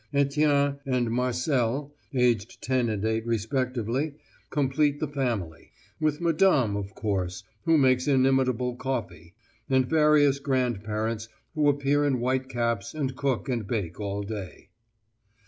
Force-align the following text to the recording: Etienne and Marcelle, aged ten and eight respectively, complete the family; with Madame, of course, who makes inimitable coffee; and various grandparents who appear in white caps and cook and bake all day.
Etienne 0.15 0.79
and 0.83 1.11
Marcelle, 1.11 1.93
aged 2.11 2.59
ten 2.59 2.89
and 2.89 3.05
eight 3.05 3.23
respectively, 3.23 4.15
complete 4.49 4.99
the 4.99 5.07
family; 5.07 5.69
with 5.99 6.19
Madame, 6.19 6.75
of 6.75 6.95
course, 6.95 7.43
who 7.65 7.77
makes 7.77 8.07
inimitable 8.07 8.75
coffee; 8.75 9.35
and 9.69 9.85
various 9.87 10.39
grandparents 10.39 11.29
who 11.53 11.69
appear 11.69 12.03
in 12.03 12.19
white 12.19 12.49
caps 12.49 12.95
and 12.95 13.15
cook 13.15 13.47
and 13.47 13.67
bake 13.67 13.99
all 13.99 14.23
day. 14.23 14.69